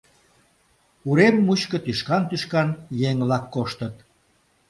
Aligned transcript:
Урем 1.09 1.35
мучко 1.45 1.77
тӱшкан-тӱшкан 1.85 2.69
еҥ-влак 3.09 3.45
коштыт. 3.53 3.95